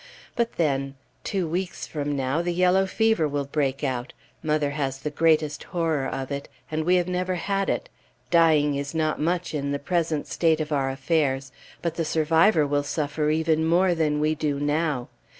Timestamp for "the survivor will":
11.97-12.81